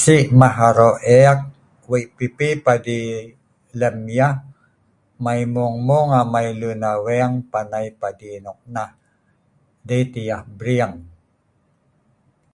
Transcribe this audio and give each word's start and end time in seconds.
si' 0.00 0.22
mah 0.38 0.54
aro' 0.68 0.92
eek, 1.20 1.38
wei' 1.90 2.10
pipi 2.16 2.48
padi 2.64 2.98
lem 3.80 3.96
yah, 4.18 4.34
mai 5.24 5.40
mueng 5.54 5.76
mueng 5.86 6.10
amai 6.20 6.48
lun 6.60 6.80
aweng 6.92 7.34
panai 7.52 7.86
padi 8.00 8.30
noknah, 8.44 8.90
dei 9.88 10.04
tah 10.12 10.26
yah 10.28 10.42
bri'eng 10.58 10.94